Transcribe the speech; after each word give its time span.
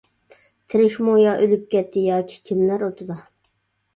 تىرىكمۇ، 0.73 1.17
يا 1.23 1.33
ئۆلۈپ 1.41 1.67
كەتتى. 1.75 2.03
ياكى 2.07 2.39
كىملەر 2.47 2.87
ئوتىدا. 2.87 3.19